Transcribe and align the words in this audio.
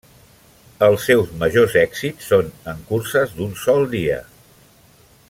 Els 0.85 1.03
seus 1.09 1.27
majors 1.43 1.75
èxits 1.83 2.31
són 2.33 2.51
en 2.73 2.83
curses 2.89 3.37
d'un 3.39 3.55
sol 3.67 3.87
dia. 3.97 4.21